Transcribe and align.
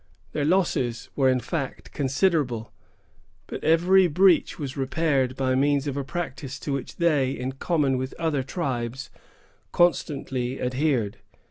Their 0.31 0.45
losses 0.45 1.11
were, 1.15 1.29
in 1.29 1.39
fact, 1.39 1.91
considerable; 1.91 2.71
but 3.45 3.63
every 3.63 4.07
breach 4.07 4.57
was 4.57 4.75
repaired 4.75 5.35
by 5.37 5.53
means 5.53 5.85
of 5.85 5.95
a 5.95 6.03
practice 6.03 6.57
to 6.61 6.73
which 6.73 6.95
they, 6.95 7.33
in 7.33 7.51
common 7.51 7.99
with 7.99 8.15
other 8.17 8.41
tribes, 8.41 9.11
constantly 9.71 10.59
adhered. 10.59 11.17